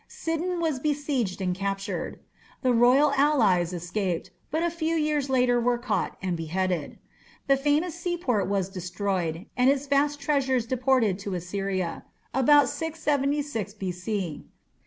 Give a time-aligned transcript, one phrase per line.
[0.07, 2.19] Sidon was besieged and captured;
[2.63, 6.97] the royal allies escaped, but a few years later were caught and beheaded.
[7.45, 12.03] The famous seaport was destroyed, and its vast treasures deported to Assyria
[12.33, 14.47] (about 676 B.C).